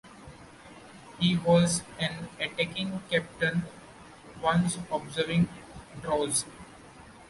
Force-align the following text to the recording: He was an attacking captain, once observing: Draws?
He 1.19 1.37
was 1.37 1.83
an 1.99 2.27
attacking 2.39 3.03
captain, 3.11 3.65
once 4.41 4.79
observing: 4.89 5.47
Draws? 6.01 6.43